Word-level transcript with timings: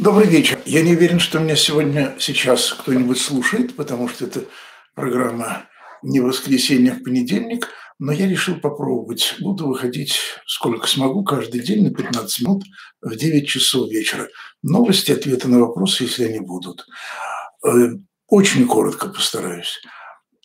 Добрый 0.00 0.26
вечер. 0.26 0.58
Я 0.64 0.82
не 0.82 0.94
уверен, 0.94 1.20
что 1.20 1.38
меня 1.38 1.54
сегодня, 1.54 2.16
сейчас 2.18 2.72
кто-нибудь 2.72 3.20
слушает, 3.20 3.76
потому 3.76 4.08
что 4.08 4.24
это 4.24 4.40
программа 4.96 5.68
не 6.02 6.18
воскресенье, 6.18 6.92
а 6.92 6.94
в 6.96 7.04
понедельник, 7.04 7.68
но 8.00 8.10
я 8.10 8.26
решил 8.26 8.56
попробовать. 8.56 9.36
Буду 9.38 9.68
выходить 9.68 10.18
сколько 10.46 10.88
смогу, 10.88 11.22
каждый 11.22 11.60
день 11.60 11.84
на 11.84 11.94
15 11.94 12.40
минут 12.40 12.64
в 13.00 13.14
9 13.14 13.48
часов 13.48 13.88
вечера. 13.88 14.28
Новости, 14.64 15.12
ответы 15.12 15.46
на 15.46 15.60
вопросы, 15.60 16.02
если 16.02 16.24
они 16.24 16.40
будут. 16.40 16.84
Э, 17.64 17.90
очень 18.26 18.66
коротко 18.66 19.10
постараюсь. 19.10 19.80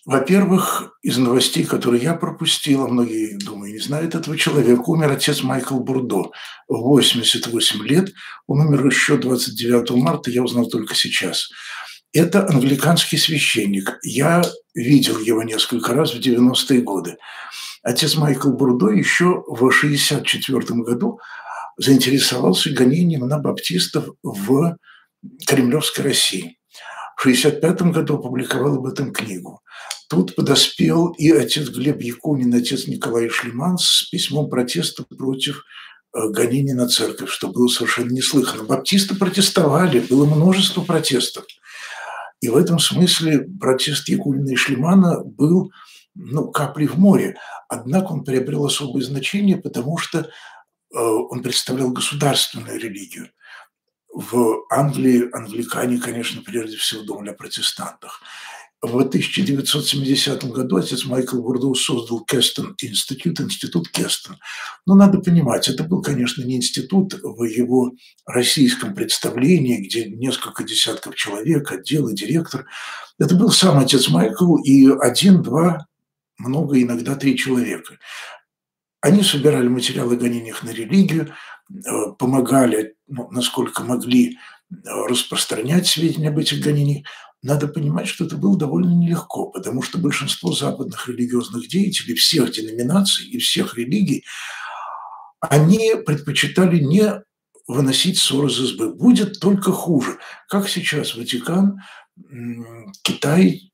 Во-первых, 0.05 0.97
из 1.01 1.17
новостей, 1.17 1.65
которые 1.65 2.01
я 2.01 2.13
пропустила, 2.13 2.87
многие, 2.87 3.37
думаю, 3.37 3.73
не 3.73 3.79
знают 3.79 4.15
этого 4.15 4.37
человека, 4.37 4.81
умер 4.87 5.11
отец 5.11 5.43
Майкл 5.43 5.79
Бурдо. 5.79 6.31
88 6.67 7.83
лет. 7.85 8.11
Он 8.47 8.61
умер 8.61 8.85
еще 8.85 9.17
29 9.17 9.91
марта, 9.91 10.31
я 10.31 10.43
узнал 10.43 10.67
только 10.67 10.95
сейчас. 10.95 11.49
Это 12.13 12.47
англиканский 12.47 13.17
священник. 13.17 13.99
Я 14.03 14.41
видел 14.73 15.19
его 15.19 15.43
несколько 15.43 15.93
раз 15.93 16.13
в 16.13 16.19
90-е 16.19 16.81
годы. 16.81 17.17
Отец 17.83 18.15
Майкл 18.15 18.51
Бурдо 18.51 18.89
еще 18.89 19.43
в 19.47 19.63
1964 19.63 20.81
году 20.81 21.19
заинтересовался 21.77 22.71
гонением 22.71 23.27
на 23.27 23.37
баптистов 23.37 24.09
в 24.23 24.77
Кремлевской 25.47 26.05
России. 26.05 26.58
В 27.19 27.23
1965 27.23 27.91
году 27.91 28.15
опубликовал 28.15 28.75
об 28.75 28.85
этом 28.85 29.11
книгу. 29.11 29.59
Тут 30.07 30.35
подоспел 30.35 31.07
и 31.17 31.29
отец 31.31 31.67
Глеб 31.67 32.01
Якунин, 32.01 32.53
отец 32.53 32.87
Николай 32.87 33.27
Шлеман 33.27 33.77
с 33.77 34.03
письмом 34.09 34.49
протеста 34.49 35.03
против 35.03 35.65
э, 36.15 36.29
гонений 36.29 36.71
на 36.71 36.87
церковь, 36.87 37.29
что 37.29 37.49
было 37.49 37.67
совершенно 37.67 38.11
неслыханно. 38.11 38.63
Баптисты 38.63 39.15
протестовали, 39.15 39.99
было 39.99 40.23
множество 40.23 40.81
протестов. 40.81 41.43
И 42.39 42.47
в 42.47 42.55
этом 42.55 42.79
смысле 42.79 43.49
протест 43.59 44.07
Якунина 44.07 44.51
и 44.51 44.55
Шлемана 44.55 45.21
был 45.21 45.73
ну, 46.15 46.49
каплей 46.49 46.87
в 46.87 46.97
море. 46.97 47.35
Однако 47.67 48.13
он 48.13 48.23
приобрел 48.23 48.65
особое 48.65 49.03
значение, 49.03 49.57
потому 49.57 49.97
что 49.97 50.19
э, 50.19 50.25
он 50.93 51.43
представлял 51.43 51.91
государственную 51.91 52.79
религию. 52.79 53.29
В 54.13 54.65
Англии 54.69 55.29
англикане, 55.33 55.99
конечно, 55.99 56.41
прежде 56.41 56.77
всего 56.77 57.03
думали 57.03 57.29
о 57.29 57.33
протестантах. 57.33 58.21
В 58.81 58.97
1970 58.97 60.45
году 60.51 60.77
отец 60.77 61.03
Майкл 61.03 61.41
Бурдоу 61.41 61.75
создал 61.75 62.23
Кестон 62.23 62.75
институт, 62.81 63.41
институт 63.41 63.89
Кестон. 63.89 64.37
Но 64.85 64.95
надо 64.95 65.19
понимать, 65.19 65.67
это 65.67 65.83
был, 65.83 66.01
конечно, 66.01 66.43
не 66.43 66.55
институт 66.55 67.13
в 67.21 67.43
его 67.43 67.91
российском 68.25 68.95
представлении, 68.95 69.85
где 69.85 70.05
несколько 70.05 70.63
десятков 70.63 71.15
человек, 71.15 71.69
отдел 71.73 72.07
и 72.07 72.15
директор. 72.15 72.67
Это 73.19 73.35
был 73.35 73.51
сам 73.51 73.79
отец 73.79 74.07
Майкл 74.07 74.55
и 74.63 74.89
один, 75.01 75.43
два, 75.43 75.85
много, 76.37 76.81
иногда 76.81 77.15
три 77.15 77.37
человека. 77.37 77.97
Они 79.01 79.23
собирали 79.23 79.67
материалы 79.67 80.15
о 80.15 80.17
гонениях 80.17 80.63
на 80.63 80.69
религию, 80.69 81.33
помогали, 82.17 82.95
ну, 83.07 83.29
насколько 83.31 83.83
могли, 83.83 84.37
э, 84.71 84.75
распространять 85.07 85.87
сведения 85.87 86.29
об 86.29 86.39
этих 86.39 86.63
гонениях, 86.63 87.05
надо 87.41 87.67
понимать, 87.67 88.07
что 88.07 88.25
это 88.25 88.35
было 88.35 88.57
довольно 88.57 88.93
нелегко, 88.93 89.47
потому 89.47 89.81
что 89.81 89.97
большинство 89.97 90.51
западных 90.51 91.07
религиозных 91.07 91.67
деятелей 91.69 92.15
всех 92.15 92.51
деноминаций 92.51 93.25
и 93.27 93.37
всех 93.37 93.77
религий, 93.77 94.25
они 95.39 95.93
предпочитали 96.05 96.79
не 96.79 97.23
выносить 97.67 98.17
ссор 98.17 98.47
из 98.47 98.59
избы. 98.59 98.93
Будет 98.93 99.39
только 99.39 99.71
хуже. 99.71 100.17
Как 100.49 100.67
сейчас 100.67 101.15
Ватикан, 101.15 101.79
Китай, 103.03 103.71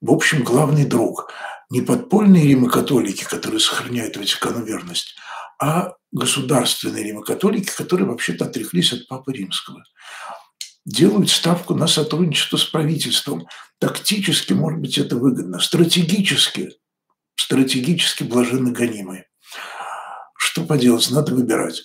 в 0.00 0.12
общем, 0.12 0.44
главный 0.44 0.84
друг. 0.84 1.30
Не 1.70 1.80
подпольные 1.80 2.46
римокатолики, 2.46 3.24
которые 3.24 3.58
сохраняют 3.58 4.16
Ватикану 4.16 4.62
верность, 4.64 5.16
а 5.62 5.94
государственные 6.10 7.04
римокатолики, 7.04 7.70
которые 7.70 8.08
вообще-то 8.08 8.46
отреклись 8.46 8.92
от 8.92 9.06
Папы 9.06 9.32
Римского 9.32 9.84
делают 10.84 11.30
ставку 11.30 11.76
на 11.76 11.86
сотрудничество 11.86 12.56
с 12.56 12.64
правительством. 12.64 13.46
Тактически, 13.78 14.54
может 14.54 14.80
быть, 14.80 14.98
это 14.98 15.14
выгодно. 15.14 15.60
Стратегически, 15.60 16.70
стратегически 17.36 18.24
блаженно 18.24 18.72
гонимые. 18.72 19.26
Что 20.36 20.64
поделать, 20.64 21.08
надо 21.12 21.32
выбирать. 21.32 21.84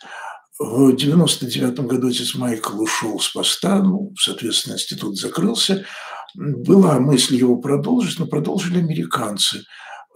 В 0.58 0.96
99 0.96 1.80
году 1.82 2.08
отец 2.08 2.34
Майкл 2.34 2.82
ушел 2.82 3.20
с 3.20 3.30
поста, 3.30 3.84
ну, 3.84 4.12
соответственно, 4.20 4.74
институт 4.74 5.20
закрылся. 5.20 5.86
Была 6.34 7.00
мысль 7.00 7.36
его 7.36 7.58
продолжить, 7.58 8.18
но 8.18 8.26
продолжили 8.26 8.80
американцы. 8.80 9.62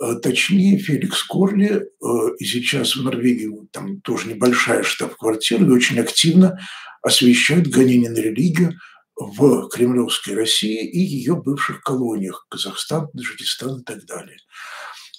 Э, 0.02 0.16
точнее, 0.16 0.80
Феликс 0.80 1.24
Корли, 1.24 1.70
э, 1.70 1.84
и 2.40 2.46
сейчас 2.46 2.96
в 2.96 3.04
Норвегии 3.04 3.68
там 3.72 4.02
тоже 4.02 4.30
небольшая 4.30 4.82
штаб-квартира, 4.82 5.64
и 5.64 5.70
очень 5.70 6.00
активно 6.00 6.58
освещают 7.04 7.68
гонения 7.68 8.10
на 8.10 8.18
религию 8.18 8.74
в 9.16 9.70
Кремлевской 9.70 10.34
России 10.34 10.84
и 10.88 11.00
ее 11.00 11.36
бывших 11.36 11.82
колониях– 11.82 12.48
Казахстан, 12.50 13.10
Таджикистан 13.10 13.82
и 13.82 13.84
так 13.84 14.06
далее. 14.06 14.38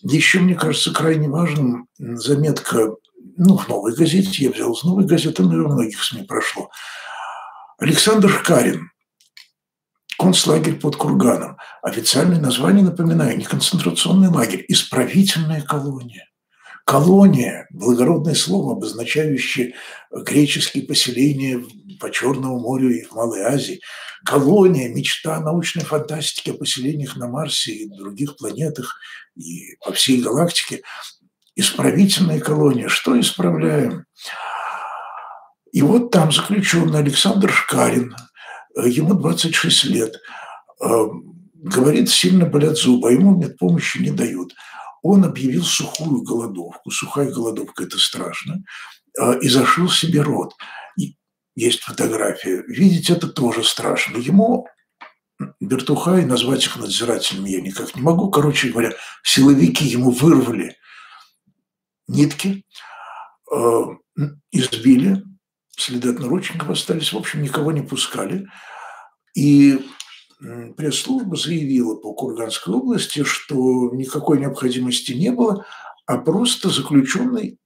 Еще, 0.03 0.41
мне 0.41 0.57
кажется, 0.57 0.93
крайне 0.93 1.29
важным 1.29 1.87
заметка, 1.99 2.97
ну, 3.37 3.57
в 3.57 3.69
«Новой 3.69 3.95
газете», 3.95 4.45
я 4.45 4.51
взял 4.51 4.73
из 4.73 4.83
«Новой 4.83 5.05
газеты», 5.05 5.45
но 5.45 5.55
и 5.55 5.61
во 5.61 5.69
многих 5.69 6.03
СМИ 6.03 6.25
прошло. 6.25 6.71
Александр 7.79 8.31
Шкарин, 8.31 8.91
концлагерь 10.23 10.79
под 10.79 10.95
Курганом. 10.95 11.57
Официальное 11.83 12.39
название, 12.39 12.85
напоминаю, 12.85 13.37
не 13.37 13.45
концентрационный 13.45 14.29
лагерь, 14.29 14.65
исправительная 14.69 15.63
колония. 15.63 16.29
Колония– 16.87 17.67
благородное 17.71 18.35
слово, 18.35 18.75
обозначающее 18.75 19.75
греческие 20.13 20.85
поселения 20.85 21.61
по 21.99 22.09
Черному 22.11 22.61
морю 22.61 22.91
и 22.91 23.03
в 23.03 23.13
Малой 23.13 23.43
Азии. 23.43 23.81
Колония– 24.25 24.89
мечта 24.95 25.41
научной 25.41 25.85
фантастики 25.85 26.51
о 26.51 26.55
поселениях 26.55 27.17
на 27.17 27.27
Марсе 27.27 27.73
и 27.73 27.89
других 27.89 28.37
планетах 28.37 28.95
и 29.37 29.77
по 29.85 29.93
всей 29.93 30.23
галактике. 30.23 30.83
Исправительная 31.57 32.39
колония. 32.39 32.89
Что 32.89 33.19
исправляем? 33.19 34.05
И 35.73 35.83
вот 35.83 36.13
там 36.13 36.31
заключенный 36.31 37.01
Александр 37.01 37.51
Шкарин, 37.51 38.15
ему 38.77 39.15
26 39.15 39.85
лет, 39.85 40.21
э, 40.81 41.05
говорит, 41.55 42.11
сильно 42.11 42.47
болят 42.47 42.77
зубы, 42.77 43.09
а 43.09 43.13
ему 43.13 43.37
медпомощи 43.37 43.99
не 43.99 44.11
дают– 44.11 44.55
он 45.03 45.25
объявил 45.25 45.65
сухую 45.65 46.23
голодовку. 46.23 46.91
Сухая 46.91 47.31
голодовка– 47.31 47.83
это 47.85 47.99
страшно. 47.99 48.63
А, 49.19 49.33
и 49.35 49.49
зашил 49.49 49.89
себе 49.89 50.23
рот. 50.23 50.55
И 50.97 51.17
есть 51.57 51.81
фотография. 51.81 52.63
Видеть 52.69 53.11
это 53.11 53.29
тоже 53.29 53.65
страшно. 53.65 54.17
Ему 54.17 54.67
Бертухай, 55.59 56.25
назвать 56.25 56.65
их 56.65 56.77
надзирателями 56.77 57.51
я 57.51 57.61
никак 57.61 57.97
не 57.97 58.03
могу. 58.03 58.31
Короче 58.31 58.69
говоря, 58.69 58.93
силовики 59.25 59.85
ему 59.85 60.13
вырвали 60.13 60.77
нитки, 62.07 62.65
избили, 64.53 65.25
следы 65.83 66.11
от 66.11 66.21
наручников 66.21 66.71
остались, 66.71 67.13
в 67.13 67.17
общем, 67.17 67.43
никого 67.43 67.73
не 67.73 67.83
пускали. 67.83 68.47
И 69.35 69.81
пресс-служба 70.77 71.37
заявила 71.37 71.97
по 71.97 72.15
Курганской 72.15 72.75
области, 72.75 73.25
что 73.25 73.91
никакой 73.95 74.39
необходимости 74.39 75.13
не 75.13 75.31
было, 75.31 75.65
а 76.07 76.19
просто 76.19 76.69
заключенный, 76.69 77.59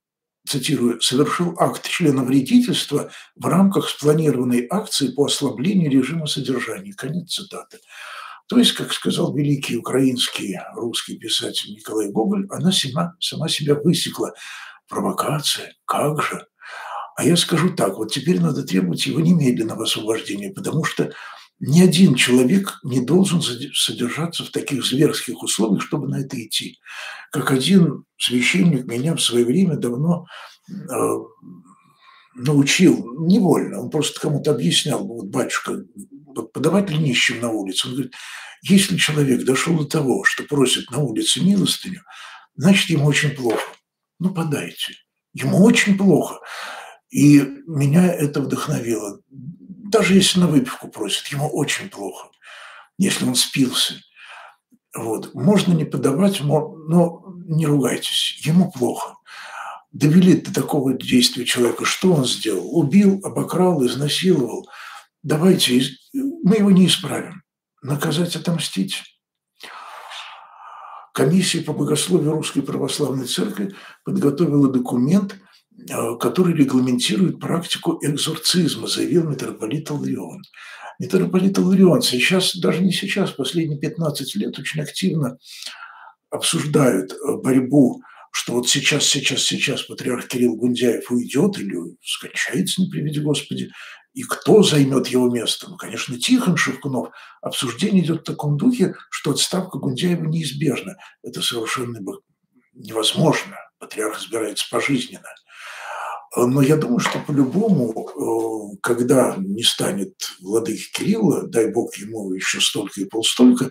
цитирую, 0.46 1.00
совершил 1.00 1.56
акт 1.58 1.88
члена 1.88 2.22
вредительства 2.22 3.10
в 3.34 3.46
рамках 3.46 3.88
спланированной 3.88 4.66
акции 4.70 5.08
по 5.08 5.26
ослаблению 5.26 5.90
режима 5.90 6.26
содержания. 6.26 6.92
Конец 6.92 7.32
цитаты. 7.34 7.78
То 8.48 8.58
есть, 8.58 8.72
как 8.72 8.92
сказал 8.92 9.34
великий 9.34 9.76
украинский 9.76 10.56
русский 10.74 11.18
писатель 11.18 11.72
Николай 11.72 12.10
Гоголь, 12.10 12.46
она 12.50 12.70
сама, 12.70 13.16
сама 13.18 13.48
себя 13.48 13.74
высекла. 13.74 14.34
Провокация, 14.88 15.74
как 15.84 16.22
же? 16.22 16.46
А 17.16 17.24
я 17.24 17.36
скажу 17.36 17.70
так, 17.70 17.96
вот 17.96 18.12
теперь 18.12 18.40
надо 18.40 18.62
требовать 18.62 19.06
его 19.06 19.20
немедленного 19.20 19.84
освобождения, 19.84 20.52
потому 20.52 20.84
что 20.84 21.12
ни 21.58 21.80
один 21.80 22.14
человек 22.14 22.78
не 22.84 23.00
должен 23.00 23.40
содержаться 23.40 24.44
в 24.44 24.50
таких 24.50 24.84
зверских 24.84 25.42
условиях, 25.42 25.82
чтобы 25.82 26.08
на 26.08 26.20
это 26.20 26.42
идти. 26.42 26.78
Как 27.32 27.50
один 27.50 28.04
священник 28.18 28.84
меня 28.84 29.14
в 29.16 29.22
свое 29.22 29.46
время 29.46 29.76
давно 29.76 30.26
э, 30.68 30.74
научил, 32.34 33.26
невольно, 33.26 33.80
он 33.80 33.88
просто 33.88 34.20
кому-то 34.20 34.50
объяснял, 34.50 35.02
вот 35.02 35.28
батюшка, 35.28 35.84
подавать 36.52 36.90
ли 36.90 36.98
нищим 36.98 37.40
на 37.40 37.48
улице? 37.48 37.88
Он 37.88 37.94
говорит, 37.94 38.14
если 38.62 38.98
человек 38.98 39.44
дошел 39.44 39.78
до 39.78 39.86
того, 39.86 40.24
что 40.24 40.44
просит 40.44 40.90
на 40.90 40.98
улице 40.98 41.40
милостыню, 41.42 42.02
значит, 42.56 42.90
ему 42.90 43.06
очень 43.06 43.30
плохо. 43.30 43.62
Ну, 44.18 44.34
подайте. 44.34 44.92
Ему 45.32 45.62
очень 45.64 45.96
плохо. 45.96 46.40
И 47.10 47.40
меня 47.66 48.12
это 48.12 48.40
вдохновило 48.40 49.20
даже 49.90 50.14
если 50.14 50.40
на 50.40 50.46
выпивку 50.46 50.88
просит, 50.88 51.26
ему 51.28 51.48
очень 51.48 51.88
плохо, 51.88 52.28
если 52.98 53.24
он 53.24 53.34
спился. 53.34 53.94
Вот. 54.94 55.34
Можно 55.34 55.74
не 55.74 55.84
подавать, 55.84 56.40
но 56.40 57.24
не 57.46 57.66
ругайтесь, 57.66 58.40
ему 58.44 58.70
плохо. 58.70 59.16
Довели 59.92 60.34
до 60.34 60.52
такого 60.52 60.94
действия 60.94 61.44
человека, 61.44 61.84
что 61.84 62.12
он 62.12 62.26
сделал? 62.26 62.76
Убил, 62.76 63.20
обокрал, 63.22 63.84
изнасиловал. 63.86 64.68
Давайте, 65.22 65.82
мы 66.12 66.56
его 66.56 66.70
не 66.70 66.86
исправим. 66.86 67.42
Наказать, 67.82 68.36
отомстить. 68.36 69.02
Комиссия 71.14 71.62
по 71.62 71.72
богословию 71.72 72.32
Русской 72.32 72.60
Православной 72.60 73.26
Церкви 73.26 73.74
подготовила 74.04 74.68
документ, 74.68 75.36
который 76.18 76.54
регламентирует 76.54 77.38
практику 77.38 77.98
экзорцизма, 78.02 78.88
заявил 78.88 79.28
митрополит 79.28 79.90
Ларион. 79.90 80.42
Митрополит 80.98 81.58
Ларион 81.58 82.02
сейчас, 82.02 82.56
даже 82.56 82.82
не 82.82 82.92
сейчас, 82.92 83.30
последние 83.32 83.78
15 83.78 84.34
лет 84.36 84.58
очень 84.58 84.80
активно 84.80 85.36
обсуждают 86.30 87.12
э, 87.12 87.36
борьбу, 87.36 88.02
что 88.30 88.54
вот 88.54 88.68
сейчас, 88.68 89.04
сейчас, 89.04 89.42
сейчас 89.42 89.82
патриарх 89.82 90.28
Кирилл 90.28 90.56
Гундяев 90.56 91.10
уйдет 91.10 91.58
или 91.58 91.96
скончается, 92.04 92.82
не 92.82 92.90
приведи 92.90 93.20
Господи, 93.20 93.70
и 94.12 94.22
кто 94.22 94.62
займет 94.62 95.08
его 95.08 95.28
место? 95.30 95.68
Ну, 95.68 95.76
конечно, 95.76 96.18
Тихон 96.18 96.56
Шевкунов. 96.56 97.10
Обсуждение 97.42 98.02
идет 98.02 98.20
в 98.20 98.24
таком 98.24 98.56
духе, 98.56 98.94
что 99.10 99.32
отставка 99.32 99.78
Гундяева 99.78 100.24
неизбежна. 100.24 100.96
Это 101.22 101.42
совершенно 101.42 101.98
невозможно. 102.72 103.56
Патриарх 103.78 104.18
избирается 104.18 104.66
пожизненно. 104.70 105.28
Но 106.36 106.60
я 106.60 106.76
думаю, 106.76 107.00
что 107.00 107.18
по-любому, 107.18 108.74
э, 108.74 108.76
когда 108.82 109.36
не 109.38 109.62
станет 109.62 110.14
владыки 110.40 110.92
Кирилла, 110.92 111.46
дай 111.46 111.70
бог 111.70 111.96
ему 111.96 112.32
еще 112.32 112.60
столько 112.60 113.00
и 113.00 113.06
полстолько, 113.06 113.70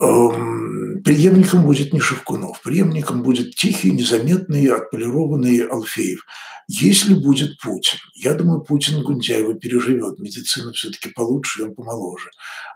эм, 0.00 1.02
преемником 1.02 1.64
будет 1.64 1.92
не 1.92 2.00
Шевкунов, 2.00 2.60
преемником 2.62 3.22
будет 3.22 3.54
тихий, 3.54 3.90
незаметный, 3.90 4.66
отполированный 4.66 5.66
Алфеев– 5.66 6.24
если 6.66 7.14
будет 7.14 7.58
Путин, 7.60 7.98
я 8.14 8.32
думаю, 8.34 8.62
Путин 8.62 9.02
Гундяева 9.02 9.54
переживет, 9.54 10.18
медицина 10.18 10.72
все-таки 10.72 11.10
получше, 11.10 11.64
он 11.64 11.74
помоложе. 11.74 12.30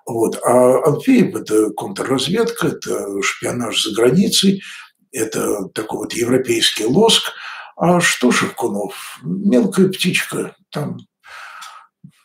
Вот. 0.07 0.39
А 0.45 0.79
Алфеев– 0.85 1.35
это 1.37 1.71
контрразведка, 1.71 2.69
это 2.69 3.23
шпионаж 3.23 3.83
за 3.83 3.95
границей, 3.95 4.63
это 5.11 5.69
такой 5.69 6.01
вот 6.01 6.13
европейский 6.13 6.85
лоск. 6.85 7.33
А 7.81 8.01
что 8.01 8.33
Шевкунов? 8.33 9.21
Мелкая 9.23 9.89
птичка, 9.89 10.57
там, 10.71 10.99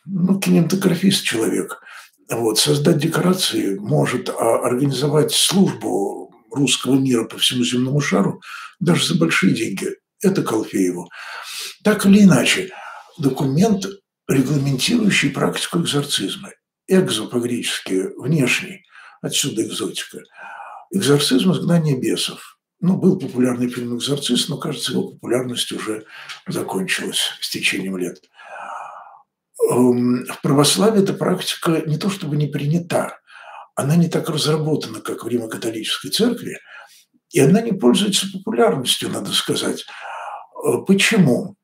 ну, 0.04 0.40
кинематографист 0.40 1.24
человек. 1.24 1.80
Вот, 2.28 2.58
создать 2.58 2.98
декорации 2.98 3.76
может, 3.76 4.30
а 4.30 4.66
организовать 4.66 5.32
службу 5.32 6.34
русского 6.50 6.96
мира 6.96 7.24
по 7.24 7.38
всему 7.38 7.62
земному 7.64 8.00
шару 8.00 8.40
даже 8.80 9.06
за 9.06 9.14
большие 9.16 9.54
деньги– 9.54 9.90
это 10.22 10.42
Колфееву. 10.42 11.08
Так 11.84 12.04
или 12.06 12.22
иначе, 12.24 12.70
документ, 13.18 13.86
регламентирующий 14.28 15.30
практику 15.30 15.80
экзорцизма. 15.80 16.50
Экзо 16.88 17.26
по-гречески– 17.28 18.08
внешний, 18.18 18.84
отсюда 19.22 19.62
экзотика. 19.62 20.18
Экзорцизм– 20.90 21.52
изгнание 21.52 21.96
бесов. 21.96 22.53
Ну, 22.86 22.98
был 22.98 23.18
популярный 23.18 23.70
фильм 23.70 23.96
«Экзорцист», 23.96 24.50
но, 24.50 24.58
кажется, 24.58 24.92
его 24.92 25.08
популярность 25.08 25.72
уже 25.72 26.04
закончилась 26.46 27.30
с 27.40 27.48
течением 27.48 27.96
лет. 27.96 28.20
Эм, 29.70 30.26
в 30.26 30.42
православии 30.42 31.02
эта 31.02 31.14
практика 31.14 31.82
не 31.86 31.96
то 31.96 32.10
чтобы 32.10 32.36
не 32.36 32.46
принята, 32.46 33.16
она 33.74 33.96
не 33.96 34.10
так 34.10 34.28
разработана, 34.28 35.00
как 35.00 35.24
в 35.24 35.28
Римо-католической 35.28 36.10
церкви, 36.10 36.58
и 37.30 37.40
она 37.40 37.62
не 37.62 37.72
пользуется 37.72 38.26
популярностью, 38.30 39.08
надо 39.08 39.32
сказать. 39.32 39.86
Э, 40.62 40.84
почему? 40.86 41.56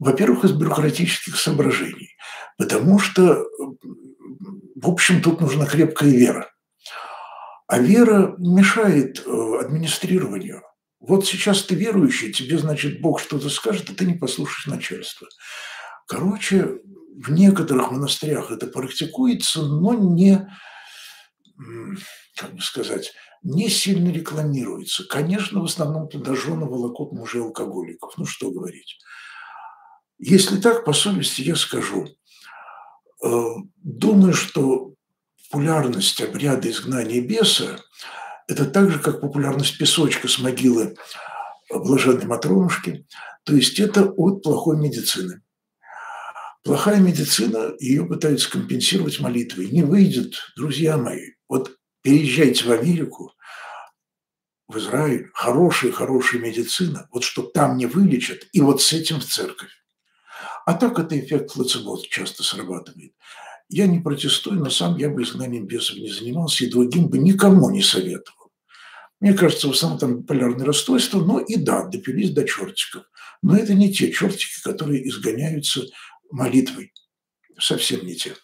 Во-первых, 0.00 0.44
из 0.44 0.50
бюрократических 0.50 1.36
соображений, 1.36 2.16
потому 2.56 2.98
что, 2.98 3.44
в 4.74 4.90
общем, 4.90 5.22
тут 5.22 5.40
нужна 5.40 5.66
крепкая 5.66 6.10
вера. 6.10 6.50
А 7.68 7.78
вера 7.78 8.34
мешает 8.38 9.22
э, 9.24 9.58
администрированию. 9.60 10.62
Вот 11.00 11.26
сейчас 11.26 11.62
ты 11.62 11.74
верующий, 11.74 12.32
тебе, 12.32 12.58
значит, 12.58 13.00
Бог 13.02 13.20
что-то 13.20 13.50
скажет, 13.50 13.90
а 13.90 13.94
ты 13.94 14.06
не 14.06 14.14
послушаешь 14.14 14.66
начальство. 14.66 15.28
Короче, 16.06 16.80
в 17.22 17.30
некоторых 17.30 17.92
монастырях 17.92 18.50
это 18.50 18.68
практикуется, 18.68 19.62
но 19.62 19.92
не, 19.92 20.48
как 22.36 22.54
бы 22.54 22.62
сказать, 22.62 23.12
не 23.42 23.68
сильно 23.68 24.10
рекламируется. 24.10 25.06
Конечно, 25.06 25.60
в 25.60 25.64
основном 25.64 26.08
жены 26.10 26.64
волокут 26.64 27.12
мужей 27.12 27.42
алкоголиков. 27.42 28.14
Ну, 28.16 28.24
что 28.24 28.50
говорить. 28.50 28.98
Если 30.18 30.58
так, 30.58 30.86
по 30.86 30.94
совести 30.94 31.42
я 31.42 31.54
скажу. 31.54 32.08
Э, 33.22 33.28
думаю, 33.76 34.32
что 34.32 34.94
популярность 35.50 36.20
обряда 36.20 36.70
изгнания 36.70 37.20
беса– 37.20 37.80
это 38.48 38.64
так 38.66 38.90
же, 38.90 38.98
как 38.98 39.20
популярность 39.20 39.78
песочка 39.78 40.28
с 40.28 40.38
могилы 40.38 40.96
блаженной 41.70 42.26
Матронушки. 42.26 43.06
То 43.44 43.54
есть 43.54 43.78
это 43.78 44.04
от 44.04 44.42
плохой 44.42 44.76
медицины. 44.76 45.42
Плохая 46.64 46.98
медицина, 46.98 47.72
ее 47.78 48.04
пытаются 48.04 48.50
компенсировать 48.50 49.20
молитвой. 49.20 49.68
Не 49.70 49.82
выйдет, 49.82 50.34
друзья 50.56 50.96
мои. 50.96 51.32
Вот 51.48 51.76
переезжайте 52.02 52.64
в 52.64 52.72
Америку, 52.72 53.32
в 54.66 54.76
Израиль, 54.78 55.30
хорошая-хорошая 55.32 56.40
медицина, 56.42 57.08
вот 57.10 57.24
что 57.24 57.42
там 57.42 57.78
не 57.78 57.86
вылечат, 57.86 58.46
и 58.52 58.60
вот 58.60 58.82
с 58.82 58.92
этим 58.92 59.20
в 59.20 59.24
церковь. 59.24 59.70
А 60.66 60.74
так 60.74 60.98
это 60.98 61.18
эффект 61.18 61.54
плацебо 61.54 61.98
часто 62.06 62.42
срабатывает. 62.42 63.12
Я 63.68 63.86
не 63.86 64.00
протестую, 64.00 64.60
но 64.60 64.70
сам 64.70 64.96
я 64.96 65.10
бы 65.10 65.22
изгнанием 65.22 65.66
бесов 65.66 65.98
не 65.98 66.08
занимался 66.08 66.64
и 66.64 66.70
другим 66.70 67.08
бы 67.08 67.18
никому 67.18 67.70
не 67.70 67.82
советовал. 67.82 68.50
Мне 69.20 69.34
кажется, 69.34 69.68
в 69.68 69.72
основном 69.72 69.98
там 69.98 70.22
полярное 70.22 70.64
расстройство, 70.64 71.20
но 71.20 71.40
и 71.40 71.56
да, 71.56 71.84
допились 71.84 72.30
до 72.30 72.44
чертиков. 72.46 73.04
Но 73.42 73.56
это 73.56 73.74
не 73.74 73.92
те 73.92 74.10
чертики, 74.10 74.62
которые 74.62 75.06
изгоняются 75.08 75.82
молитвой. 76.30 76.92
Совсем 77.58 78.06
не 78.06 78.14
те. 78.14 78.34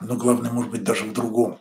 Но 0.00 0.16
главное, 0.16 0.50
может 0.50 0.72
быть, 0.72 0.84
даже 0.84 1.04
в 1.04 1.12
другом. 1.12 1.60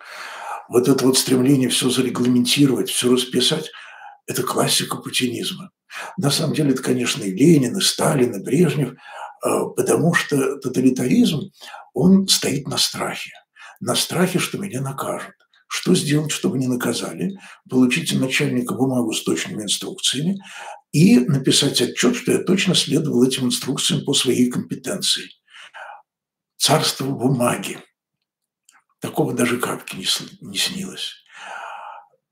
Вот 0.67 0.87
это 0.89 1.05
вот 1.05 1.17
стремление 1.17 1.69
все 1.69 1.89
зарегламентировать, 1.89 2.89
все 2.89 3.11
расписать– 3.11 3.71
это 4.27 4.43
классика 4.43 4.97
путинизма. 4.97 5.71
На 6.17 6.31
самом 6.31 6.53
деле 6.53 6.71
это, 6.71 6.83
конечно, 6.83 7.23
и 7.23 7.31
Ленин, 7.31 7.77
и 7.77 7.81
Сталин, 7.81 8.35
и 8.35 8.43
Брежнев– 8.43 8.95
потому 9.41 10.13
что 10.13 10.57
тоталитаризм, 10.57 11.51
он 11.93 12.27
стоит 12.27 12.67
на 12.67 12.77
страхе. 12.77 13.31
На 13.79 13.95
страхе, 13.95 14.39
что 14.39 14.57
меня 14.57 14.81
накажут. 14.81 15.33
Что 15.67 15.93
сделать, 15.95 16.31
чтобы 16.31 16.57
не 16.57 16.67
наказали? 16.67 17.37
Получить 17.69 18.13
от 18.13 18.21
начальника 18.21 18.73
бумагу 18.73 19.11
с 19.13 19.23
точными 19.23 19.63
инструкциями 19.63 20.41
и 20.91 21.19
написать 21.19 21.81
отчет, 21.81 22.15
что 22.15 22.31
я 22.31 22.39
точно 22.39 22.73
следовал 22.73 23.23
этим 23.23 23.47
инструкциям 23.47 24.05
по 24.05 24.13
своей 24.13 24.49
компетенции. 24.49 25.29
Царство 26.57 27.05
бумаги. 27.05 27.79
Такого 28.99 29.33
даже 29.33 29.57
капки 29.57 29.97
не 30.41 30.57
снилось. 30.57 31.15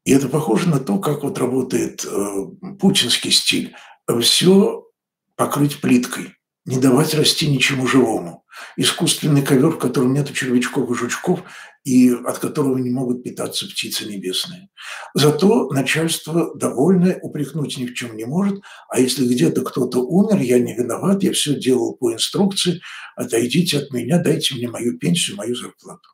И 0.06 0.12
это 0.12 0.30
похоже 0.30 0.70
на 0.70 0.80
то, 0.80 1.00
как 1.00 1.24
вот 1.24 1.38
работает 1.38 2.06
э, 2.06 2.46
путинский 2.80 3.32
стиль. 3.32 3.76
Все 4.22 4.88
покрыть 5.36 5.82
плиткой 5.82 6.35
не 6.66 6.78
давать 6.78 7.14
расти 7.14 7.48
ничему 7.48 7.88
живому. 7.88 8.44
Искусственный 8.76 9.44
ковер, 9.44 9.70
в 9.70 9.78
котором 9.78 10.14
нет 10.14 10.34
червячков 10.34 10.90
и 10.90 10.96
жучков, 10.96 11.44
и 11.84 12.10
от 12.12 12.40
которого 12.40 12.78
не 12.80 12.90
могут 12.90 13.24
питаться 13.24 13.68
птицы 13.68 14.06
небесные. 14.06 14.70
Зато 15.14 15.70
начальство 15.70 16.56
довольное, 16.56 17.20
упрекнуть 17.22 17.78
ни 17.78 17.86
в 17.86 17.94
чем 17.94 18.18
не 18.18 18.26
может, 18.26 18.62
а 18.90 19.00
если 19.00 19.28
где-то 19.28 19.62
кто-то 19.62 20.00
умер, 20.00 20.42
я 20.42 20.58
не 20.58 20.74
виноват, 20.76 21.22
я 21.22 21.32
все 21.34 21.54
делал 21.54 21.96
по 21.96 22.14
инструкции, 22.14 22.82
отойдите 23.16 23.78
от 23.78 23.92
меня, 23.92 24.18
дайте 24.18 24.56
мне 24.56 24.68
мою 24.68 24.98
пенсию, 24.98 25.38
мою 25.38 25.56
зарплату. 25.56 26.10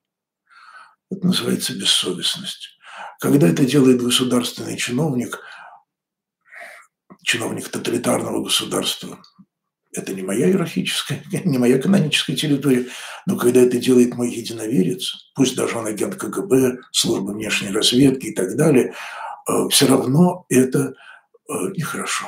Это 1.09 1.25
называется 1.25 1.73
бессовестность. 1.73 2.77
Когда 3.19 3.47
это 3.47 3.65
делает 3.65 4.01
государственный 4.01 4.75
чиновник, 4.75 5.39
чиновник 7.23 7.69
тоталитарного 7.69 8.43
государства, 8.43 9.21
это 9.93 10.13
не 10.13 10.21
моя 10.21 10.47
иерархическая, 10.47 11.23
не 11.45 11.57
моя 11.57 11.77
каноническая 11.79 12.35
территория, 12.35 12.87
но 13.25 13.37
когда 13.37 13.61
это 13.61 13.77
делает 13.77 14.15
мой 14.15 14.31
единоверец, 14.31 15.31
пусть 15.35 15.55
даже 15.55 15.77
он 15.77 15.87
агент 15.87 16.15
КГБ, 16.15 16.77
службы 16.91 17.33
внешней 17.33 17.71
разведки 17.71 18.27
и 18.27 18.33
так 18.33 18.55
далее, 18.55 18.93
э, 19.49 19.69
все 19.69 19.87
равно 19.87 20.45
это 20.49 20.93
э, 21.49 21.53
нехорошо. 21.75 22.27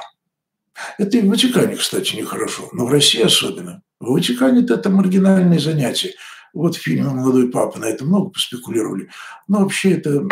Это 0.98 1.18
и 1.18 1.22
в 1.22 1.30
Ватикане, 1.30 1.76
кстати, 1.76 2.16
нехорошо, 2.16 2.70
но 2.74 2.86
в 2.86 2.92
России 2.92 3.22
особенно. 3.22 3.82
В 4.00 4.12
Ватикане 4.12 4.66
это 4.66 4.90
маргинальное 4.90 5.60
занятие. 5.60 6.14
Вот 6.54 6.76
в 6.76 6.82
фильме 6.82 7.10
«Молодой 7.10 7.50
папа» 7.50 7.80
на 7.80 7.86
это 7.86 8.06
много 8.06 8.30
поспекулировали. 8.30 9.10
Но 9.48 9.60
вообще 9.60 9.94
это 9.94 10.28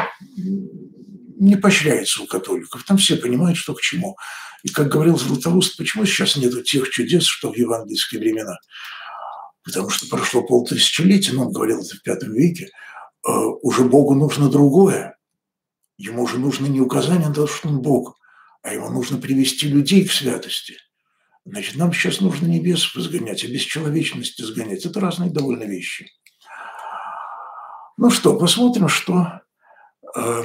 не 1.40 1.56
поощряется 1.56 2.22
у 2.22 2.28
католиков. 2.28 2.84
Там 2.84 2.98
все 2.98 3.16
понимают, 3.16 3.58
что 3.58 3.74
к 3.74 3.82
чему. 3.82 4.18
И, 4.64 4.70
как 4.70 4.90
говорил 4.90 5.18
Златоуст, 5.18 5.78
почему 5.78 6.06
сейчас 6.06 6.36
нет 6.36 6.64
тех 6.64 6.90
чудес, 6.90 7.24
что 7.24 7.52
в 7.52 7.58
евангельские 7.58 8.22
времена? 8.22 8.58
Потому 9.64 9.90
что 9.90 10.08
прошло 10.08 10.44
полтысячелетия, 10.44 11.34
но 11.34 11.48
он 11.48 11.52
говорил 11.52 11.82
это 11.82 11.96
в 11.96 12.02
пятом 12.02 12.34
веке, 12.34 12.70
э, 13.28 13.32
уже 13.62 13.84
Богу 13.84 14.16
нужно 14.16 14.50
другое. 14.50 15.18
Ему 15.98 16.24
уже 16.24 16.40
нужно 16.40 16.66
не 16.66 16.82
указание 16.82 17.28
на 17.28 17.34
то, 17.34 17.48
что 17.48 17.70
он 17.70 17.82
Бог, 17.82 18.18
а 18.64 18.74
ему 18.74 18.90
нужно 18.90 19.18
привести 19.18 19.68
людей 19.68 20.08
к 20.08 20.12
святости. 20.12 20.78
Значит, 21.46 21.76
нам 21.76 21.92
сейчас 21.94 22.22
нужно 22.22 22.48
небесов 22.48 22.96
изгонять, 22.98 23.44
а 23.44 23.48
бесчеловечность 23.48 24.40
изгонять. 24.40 24.86
Это 24.86 25.00
разные 25.00 25.32
довольно 25.32 25.64
вещи. 25.64 26.12
Ну 27.98 28.10
что, 28.10 28.38
посмотрим, 28.38 28.88
что 28.88 29.42
э, 30.16 30.44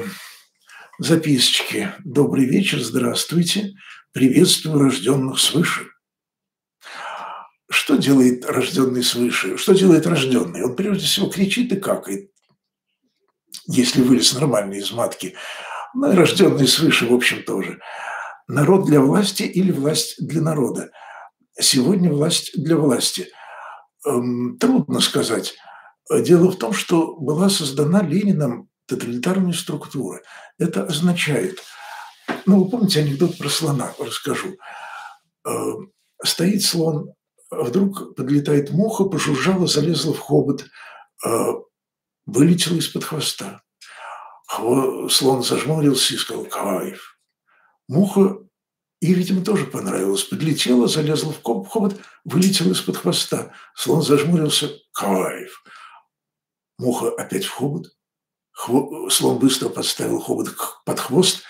записочки. 0.98 1.92
Добрый 2.04 2.46
вечер, 2.46 2.80
здравствуйте, 2.80 3.74
приветствую 4.12 4.84
рожденных 4.84 5.38
свыше. 5.38 5.86
Что 7.68 7.96
делает 7.96 8.44
рожденный 8.46 9.02
свыше? 9.02 9.56
Что 9.56 9.74
делает 9.74 10.06
рожденный? 10.06 10.64
Он 10.64 10.76
прежде 10.76 11.04
всего 11.04 11.28
кричит 11.28 11.72
и 11.72 11.80
какает, 11.80 12.30
если 13.66 14.02
вылез 14.02 14.32
нормально 14.34 14.74
из 14.74 14.92
матки. 14.92 15.34
Ну 15.94 16.12
и 16.12 16.16
рожденный 16.16 16.68
свыше, 16.68 17.06
в 17.06 17.14
общем, 17.14 17.42
тоже. 17.42 17.80
Народ 18.48 18.86
для 18.86 19.00
власти 19.00 19.42
или 19.42 19.72
власть 19.72 20.14
для 20.18 20.40
народа? 20.40 20.90
Сегодня 21.58 22.12
власть 22.12 22.52
для 22.54 22.76
власти. 22.76 23.28
Эм, 24.06 24.56
трудно 24.58 25.00
сказать. 25.00 25.54
Дело 26.08 26.52
в 26.52 26.56
том, 26.56 26.72
что 26.72 27.16
была 27.16 27.48
создана 27.48 28.02
Лениным 28.02 28.70
тоталитарная 28.86 29.52
структура. 29.52 30.22
Это 30.58 30.84
означает, 30.84 31.60
ну, 32.46 32.64
вы 32.64 32.70
помните 32.70 33.00
анекдот 33.00 33.38
про 33.38 33.48
слона, 33.48 33.94
расскажу. 33.98 34.56
Эм, 35.44 35.92
стоит 36.24 36.62
слон, 36.62 37.12
вдруг 37.50 38.14
подлетает 38.16 38.70
муха, 38.70 39.04
пожужжала, 39.04 39.66
залезла 39.66 40.14
в 40.14 40.18
хобот, 40.18 40.64
э, 41.24 41.28
вылетела 42.26 42.76
из-под 42.76 43.04
хвоста. 43.04 43.62
Слон 44.48 45.42
зажмурился 45.42 46.14
и 46.14 46.18
сказал 46.18 46.44
«Кайф». 46.44 47.18
Муха 47.88 48.38
и, 49.00 49.12
видимо, 49.12 49.44
тоже 49.44 49.66
понравилось. 49.66 50.24
Подлетела, 50.24 50.86
залезла 50.88 51.32
в 51.32 51.42
хобот, 51.42 52.00
вылетела 52.24 52.72
из-под 52.72 52.96
хвоста. 52.96 53.52
Слон 53.74 54.02
зажмурился 54.02 54.70
«Кайф». 54.92 55.62
Муха 56.78 57.10
опять 57.10 57.44
в 57.44 57.50
хобот. 57.50 57.95
Слон 58.56 59.38
быстро 59.38 59.68
подставил 59.68 60.20
хобот 60.20 60.54
под 60.84 61.00
хвост, 61.00 61.42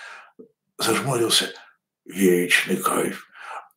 зажмурился. 0.77 1.49
Вечный 2.05 2.77
кайф. 2.77 3.27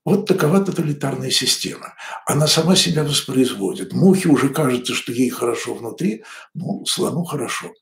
Вот 0.04 0.26
такова 0.26 0.64
тоталитарная 0.64 1.30
система. 1.30 1.94
Она 2.26 2.46
сама 2.46 2.74
себя 2.74 3.04
воспроизводит. 3.04 3.92
Мухе 3.92 4.28
уже 4.28 4.48
кажется, 4.48 4.94
что 4.94 5.12
ей 5.12 5.28
хорошо 5.28 5.74
внутри, 5.74 6.24
ну, 6.54 6.84
слону 6.86 7.24
хорошо. 7.24 7.72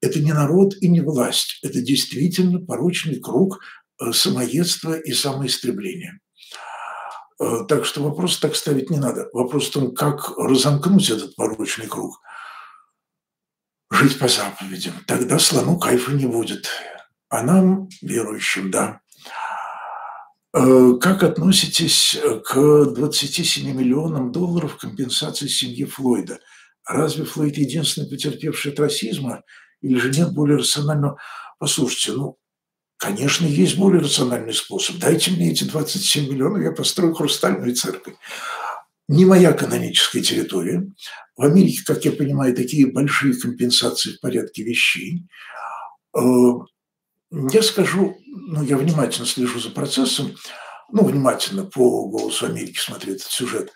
Это 0.00 0.20
не 0.20 0.32
народ 0.32 0.74
и 0.80 0.88
не 0.88 1.00
власть. 1.00 1.58
Это 1.62 1.80
действительно 1.80 2.60
порочный 2.60 3.18
круг 3.18 3.58
э, 4.00 4.12
самоедства 4.12 4.96
и 4.96 5.12
самоистребления. 5.12 6.20
Э, 7.40 7.64
так 7.68 7.84
что 7.84 8.02
вопрос 8.02 8.38
так 8.38 8.54
ставить 8.54 8.90
не 8.90 8.98
надо. 8.98 9.28
Вопрос 9.32 9.68
в 9.68 9.72
том, 9.72 9.94
как 9.94 10.38
разомкнуть 10.38 11.10
этот 11.10 11.34
порочный 11.34 11.86
круг. 11.86 12.20
Жить 13.90 14.18
по 14.18 14.28
заповедям. 14.28 14.94
Тогда 15.06 15.38
слону 15.38 15.78
кайфа 15.78 16.12
не 16.12 16.26
будет. 16.26 16.68
А 17.30 17.42
нам, 17.42 17.88
верующим, 18.02 18.70
да. 18.70 19.00
Э, 20.54 20.92
как 21.00 21.22
относитесь 21.22 22.18
к 22.44 22.84
27 22.86 23.72
миллионам 23.74 24.32
долларов 24.32 24.76
компенсации 24.76 25.46
семьи 25.46 25.84
Флойда? 25.84 26.38
Разве 26.86 27.24
Флойд 27.24 27.56
единственный 27.58 28.08
потерпевший 28.08 28.72
от 28.72 28.80
расизма– 28.80 29.42
или 29.80 29.98
же 29.98 30.10
нет 30.10 30.32
более 30.32 30.58
рационального? 30.58 31.18
Послушайте, 31.58 32.12
ну, 32.12 32.36
конечно, 32.96 33.46
есть 33.46 33.76
более 33.76 34.02
рациональный 34.02 34.54
способ. 34.54 34.96
Дайте 34.98 35.30
мне 35.30 35.52
эти 35.52 35.64
27 35.64 36.30
миллионов, 36.30 36.62
я 36.62 36.72
построю 36.72 37.14
хрустальную 37.14 37.74
церковь. 37.74 38.14
Не 39.08 39.24
моя 39.24 39.54
каноническая 39.54 40.22
территория. 40.22 40.86
В 41.36 41.42
Америке, 41.42 41.82
как 41.86 42.04
я 42.04 42.12
понимаю, 42.12 42.54
такие 42.54 42.92
большие 42.92 43.34
компенсации 43.34 44.12
в 44.12 44.20
порядке 44.20 44.62
вещей. 44.62 45.26
Э, 46.14 46.20
я 47.30 47.62
скажу, 47.62 48.18
ну, 48.26 48.62
я 48.62 48.76
внимательно 48.76 49.26
слежу 49.26 49.60
за 49.60 49.70
процессом, 49.70 50.36
ну, 50.90 51.04
внимательно 51.04 51.64
по 51.64 52.06
«Голосу 52.08 52.46
Америки» 52.46 52.78
смотрю 52.78 53.14
этот 53.14 53.26
сюжет, 53.26 53.72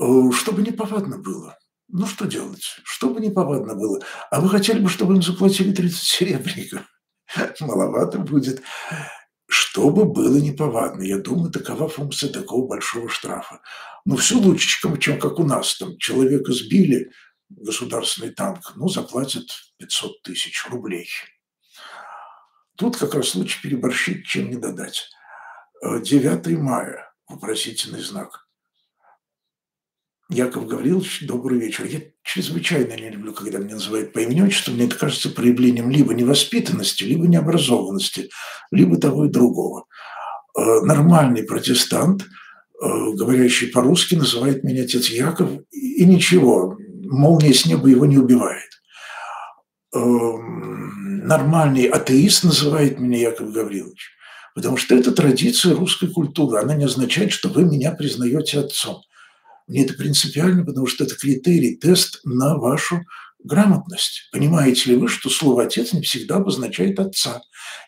э, 0.00 0.04
чтобы 0.32 0.62
не 0.62 0.72
повадно 0.72 1.18
было. 1.18 1.58
Ну, 1.88 2.06
что 2.06 2.26
делать? 2.26 2.76
Чтобы 2.84 3.20
не 3.20 3.30
повадно 3.30 3.74
было. 3.74 4.00
А 4.30 4.40
вы 4.40 4.48
хотели 4.48 4.80
бы, 4.80 4.88
чтобы 4.88 5.14
им 5.14 5.22
заплатили 5.22 5.72
30 5.72 5.98
серебряников? 5.98 6.82
Маловато 7.60 8.18
будет. 8.18 8.62
Чтобы 9.50 10.04
было 10.04 10.38
неповадно. 10.38 11.02
Я 11.02 11.18
думаю, 11.18 11.50
такова 11.50 11.88
функция 11.88 12.30
такого 12.30 12.68
большого 12.68 13.08
штрафа. 13.08 13.60
Но 14.04 14.16
все 14.16 14.36
лучше, 14.36 14.80
чем, 15.00 15.18
как 15.18 15.40
у 15.40 15.44
нас. 15.44 15.76
Там 15.76 15.98
человека 15.98 16.52
сбили, 16.52 17.10
государственный 17.48 18.30
танк, 18.30 18.72
ну, 18.76 18.88
заплатят 18.88 19.50
500 19.78 20.22
тысяч 20.22 20.64
рублей. 20.68 21.08
Тут 22.76 22.96
как 22.96 23.14
раз 23.14 23.34
лучше 23.34 23.60
переборщить, 23.60 24.24
чем 24.24 24.50
не 24.50 24.56
додать. 24.56 25.10
9 25.82 26.58
мая, 26.58 27.12
вопросительный 27.28 28.02
знак. 28.02 28.46
Яков 30.30 30.68
Гаврилович, 30.68 31.26
добрый 31.26 31.58
вечер. 31.58 31.86
Я 31.86 32.02
чрезвычайно 32.22 32.94
не 32.94 33.10
люблю, 33.10 33.32
когда 33.32 33.58
меня 33.58 33.74
называют 33.74 34.12
по 34.12 34.20
имени 34.20 34.42
отчеству. 34.42 34.72
Мне 34.72 34.84
это 34.84 34.96
кажется 34.96 35.28
проявлением 35.28 35.90
либо 35.90 36.14
невоспитанности, 36.14 37.02
либо 37.02 37.26
необразованности, 37.26 38.30
либо 38.70 38.96
того 38.96 39.24
и 39.24 39.28
другого. 39.28 39.86
Э, 40.56 40.82
нормальный 40.82 41.42
протестант, 41.42 42.22
э, 42.22 42.26
говорящий 43.14 43.68
по-русски, 43.68 44.14
называет 44.14 44.62
меня 44.62 44.84
отец 44.84 45.08
Яков, 45.08 45.50
и 45.72 46.04
ничего, 46.04 46.78
молния 47.02 47.52
с 47.52 47.66
неба 47.66 47.88
его 47.88 48.06
не 48.06 48.18
убивает. 48.18 48.70
Эм, 49.92 51.26
нормальный 51.26 51.86
атеист 51.86 52.44
называет 52.44 53.00
меня 53.00 53.18
Яков 53.18 53.50
Гаврилович, 53.50 54.10
потому 54.54 54.76
что 54.76 54.94
это 54.94 55.10
традиция 55.10 55.74
русской 55.74 56.06
культуры. 56.06 56.60
Она 56.60 56.76
не 56.76 56.84
означает, 56.84 57.32
что 57.32 57.48
вы 57.48 57.64
меня 57.64 57.90
признаете 57.90 58.60
отцом. 58.60 59.02
Мне 59.70 59.84
это 59.84 59.94
принципиально, 59.94 60.64
потому 60.64 60.88
что 60.88 61.04
это 61.04 61.14
критерий, 61.14 61.76
тест 61.76 62.20
на 62.24 62.58
вашу 62.58 63.04
грамотность. 63.38 64.28
Понимаете 64.32 64.90
ли 64.90 64.96
вы, 64.96 65.06
что 65.06 65.30
слово 65.30 65.62
«отец» 65.62 65.92
не 65.92 66.02
всегда 66.02 66.36
обозначает 66.36 66.98
«отца», 66.98 67.40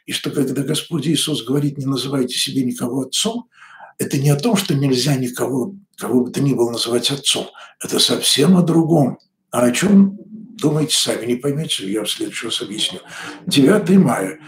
и 0.06 0.12
что 0.12 0.30
когда 0.30 0.62
Господь 0.62 1.08
Иисус 1.08 1.44
говорит 1.44 1.78
«не 1.78 1.86
называйте 1.86 2.38
себе 2.38 2.62
никого 2.62 3.00
отцом», 3.00 3.48
это 3.98 4.16
не 4.16 4.30
о 4.30 4.38
том, 4.38 4.54
что 4.54 4.76
нельзя 4.76 5.16
никого, 5.16 5.74
кого 5.98 6.22
бы 6.22 6.30
то 6.30 6.40
ни 6.40 6.54
было 6.54 6.70
называть 6.70 7.10
отцом. 7.10 7.48
Это 7.82 7.98
совсем 7.98 8.56
о 8.56 8.62
другом. 8.62 9.18
А 9.50 9.64
о 9.64 9.72
чем 9.72 10.16
думаете 10.56 10.96
сами, 10.96 11.26
не 11.26 11.34
поймете, 11.34 11.90
я 11.90 12.04
в 12.04 12.10
следующий 12.10 12.46
раз 12.46 12.62
объясню. 12.62 13.00
9 13.48 13.90
мая. 13.98 14.38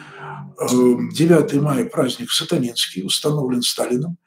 9 0.60 1.52
эм, 1.52 1.64
мая 1.64 1.84
праздник 1.86 2.30
сатанинский, 2.30 3.02
установлен 3.02 3.62
Сталином 3.62 4.18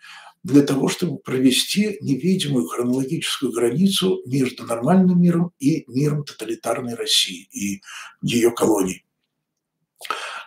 для 0.44 0.62
того, 0.62 0.88
чтобы 0.88 1.18
провести 1.20 1.98
невидимую 2.02 2.68
хронологическую 2.68 3.52
границу 3.52 4.22
между 4.26 4.64
нормальным 4.64 5.22
миром 5.22 5.52
и 5.60 5.84
миром 5.88 6.24
тоталитарной 6.24 6.96
России 6.96 7.48
и 7.52 7.82
ее 8.22 8.52
колоний. 8.52 9.06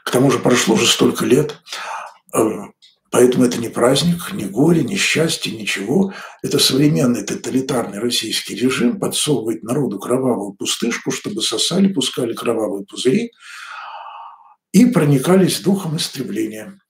К 0.04 0.10
тому 0.10 0.30
же 0.30 0.38
прошло 0.38 0.74
уже 0.74 0.86
столько 0.86 1.24
лет, 1.24 1.60
э, 2.34 2.40
поэтому 3.10 3.44
это 3.44 3.58
не 3.58 3.68
праздник, 3.68 4.32
не 4.32 4.44
горе, 4.44 4.82
не 4.82 4.96
счастье, 4.96 5.52
ничего. 5.52 6.14
Это 6.42 6.58
современный 6.58 7.24
тоталитарный 7.24 7.98
российский 7.98 8.54
режим 8.54 8.98
подсовывает 8.98 9.62
народу 9.62 9.98
кровавую 9.98 10.54
пустышку, 10.54 11.10
чтобы 11.10 11.42
сосали, 11.42 11.92
пускали 11.92 12.34
кровавые 12.34 12.86
пузыри 12.86 13.32
и 14.72 14.86
проникались 14.86 15.60
духом 15.60 15.96
истребления. 15.96 16.80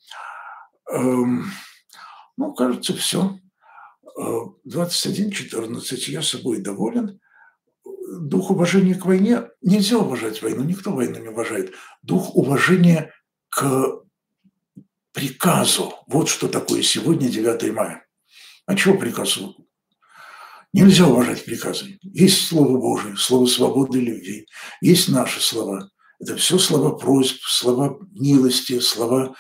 Ну, 2.40 2.54
кажется, 2.54 2.97
все. 2.97 3.38
21-14, 4.66 6.11
я 6.11 6.23
собой 6.23 6.62
доволен. 6.62 7.20
Дух 7.85 8.50
уважения 8.50 8.94
к 8.94 9.04
войне, 9.04 9.42
нельзя 9.61 9.99
уважать 9.99 10.40
войну, 10.40 10.64
никто 10.64 10.90
войну 10.90 11.20
не 11.20 11.28
уважает. 11.28 11.75
Дух 12.02 12.35
уважения 12.35 13.12
к 13.50 14.02
приказу. 15.12 15.92
Вот 16.06 16.30
что 16.30 16.49
такое 16.49 16.80
сегодня 16.80 17.28
9 17.28 17.75
мая. 17.75 18.06
А 18.64 18.75
чего 18.75 18.97
приказу? 18.97 19.54
Нельзя 20.73 21.09
уважать 21.09 21.44
приказы. 21.44 21.99
Есть 22.02 22.49
Слово 22.49 22.78
Божие, 22.78 23.18
Слово 23.18 23.44
свободы 23.44 23.99
и 23.99 24.06
любви. 24.06 24.47
Есть 24.80 25.11
наши 25.11 25.42
слова. 25.42 25.90
Это 26.18 26.37
все 26.37 26.59
слова 26.59 26.97
просьб, 26.97 27.42
слова 27.42 27.99
милости, 28.12 28.80
слова 28.80 29.37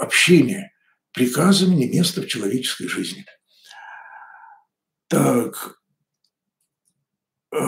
общения. 0.00 0.71
Приказам 1.12 1.74
не 1.76 1.88
место 1.88 2.22
в 2.22 2.26
человеческой 2.26 2.88
жизни. 2.88 3.24
Так, 5.08 5.78
э, 7.54 7.58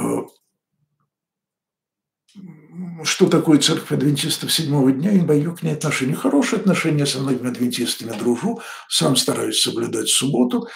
что 3.05 3.29
такое 3.29 3.59
церковь 3.59 3.93
адвентистов 3.93 4.53
седьмого 4.53 4.91
дня, 4.93 5.13
и 5.13 5.21
мое 5.21 5.55
к 5.55 5.63
ней 5.63 5.75
отношение. 5.75 6.17
Хорошие 6.17 6.61
отношения 6.61 7.07
со 7.07 7.21
многими 7.21 7.49
адвентистами 7.49 8.19
дружу, 8.19 8.61
сам 8.89 9.17
стараюсь 9.17 9.61
соблюдать 9.61 10.09
субботу. 10.09 10.67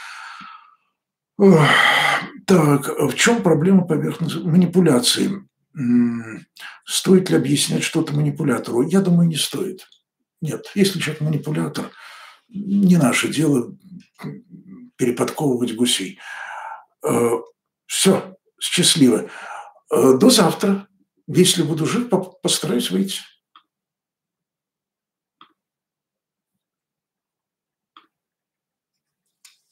Так, 2.46 2.88
в 2.88 3.14
чем 3.14 3.42
проблема 3.42 3.86
поверхности 3.86 4.38
манипуляции? 4.38 5.30
Стоит 6.84 7.30
ли 7.30 7.36
объяснять 7.36 7.84
что-то 7.84 8.12
манипулятору? 8.12 8.82
Я 8.82 9.00
думаю, 9.00 9.28
не 9.28 9.36
стоит. 9.36 9.86
Нет, 10.40 10.66
если 10.74 11.00
человек 11.00 11.20
манипулятор, 11.22 11.90
не 12.48 12.96
наше 12.96 13.28
дело 13.28 13.76
переподковывать 14.96 15.74
гусей. 15.74 16.18
Э, 17.04 17.30
Все, 17.86 18.36
счастливо. 18.60 19.30
Э, 19.90 20.18
до 20.18 20.30
завтра. 20.30 20.88
Если 21.26 21.62
буду 21.62 21.86
жив, 21.86 22.08
постараюсь 22.42 22.90
выйти. 22.90 23.20